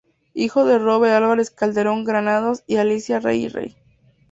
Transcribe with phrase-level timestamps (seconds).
[0.33, 3.75] Hijo de Roberto Álvarez Calderón Granados y Alicia Rey y Rey.